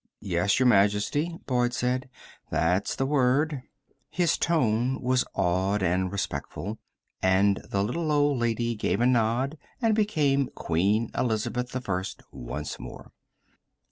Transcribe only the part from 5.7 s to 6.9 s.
and respectful,